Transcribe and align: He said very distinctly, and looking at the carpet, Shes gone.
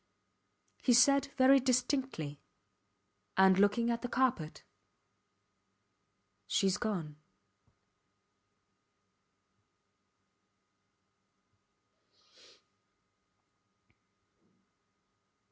He 0.81 0.93
said 0.93 1.27
very 1.37 1.59
distinctly, 1.59 2.41
and 3.37 3.59
looking 3.59 3.91
at 3.91 4.01
the 4.01 4.07
carpet, 4.09 4.63
Shes 6.47 6.79
gone. 6.79 7.17